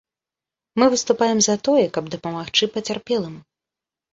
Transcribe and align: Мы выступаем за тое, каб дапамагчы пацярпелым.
Мы 0.79 0.85
выступаем 0.93 1.39
за 1.47 1.55
тое, 1.67 1.83
каб 1.99 2.05
дапамагчы 2.15 2.71
пацярпелым. 2.79 3.35